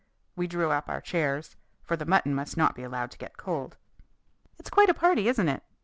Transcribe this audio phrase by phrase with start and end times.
[0.35, 3.77] We drew up our chairs, for the mutton must not be allowed to get cold.
[4.57, 5.61] "It's quite a party, isn't it?"